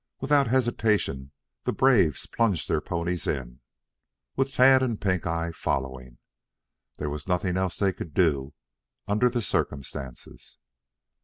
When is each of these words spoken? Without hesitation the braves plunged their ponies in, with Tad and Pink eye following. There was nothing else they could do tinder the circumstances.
Without 0.19 0.47
hesitation 0.47 1.29
the 1.65 1.71
braves 1.71 2.25
plunged 2.25 2.67
their 2.67 2.81
ponies 2.81 3.27
in, 3.27 3.59
with 4.35 4.51
Tad 4.51 4.81
and 4.81 4.99
Pink 4.99 5.27
eye 5.27 5.51
following. 5.51 6.17
There 6.97 7.11
was 7.11 7.27
nothing 7.27 7.55
else 7.55 7.77
they 7.77 7.93
could 7.93 8.15
do 8.15 8.55
tinder 9.07 9.29
the 9.29 9.43
circumstances. 9.43 10.57